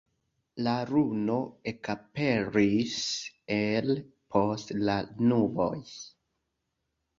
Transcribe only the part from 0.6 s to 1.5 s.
La luno